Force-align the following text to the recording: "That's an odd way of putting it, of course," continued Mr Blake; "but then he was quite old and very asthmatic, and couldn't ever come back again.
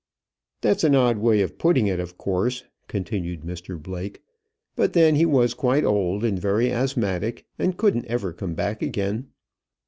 "That's 0.61 0.83
an 0.83 0.95
odd 0.95 1.19
way 1.19 1.41
of 1.41 1.59
putting 1.59 1.85
it, 1.85 1.99
of 1.99 2.17
course," 2.17 2.63
continued 2.87 3.41
Mr 3.41 3.79
Blake; 3.79 4.23
"but 4.75 4.93
then 4.93 5.13
he 5.13 5.27
was 5.27 5.53
quite 5.53 5.83
old 5.83 6.23
and 6.23 6.39
very 6.39 6.71
asthmatic, 6.71 7.45
and 7.59 7.77
couldn't 7.77 8.05
ever 8.05 8.33
come 8.33 8.55
back 8.55 8.81
again. 8.81 9.27